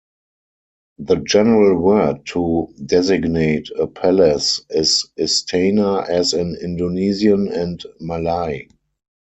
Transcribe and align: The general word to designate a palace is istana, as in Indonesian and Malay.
The 0.97 1.17
general 1.17 1.77
word 1.79 2.25
to 2.29 2.73
designate 2.83 3.69
a 3.77 3.85
palace 3.85 4.61
is 4.71 5.07
istana, 5.15 6.09
as 6.09 6.33
in 6.33 6.57
Indonesian 6.59 7.47
and 7.49 7.85
Malay. 7.99 8.65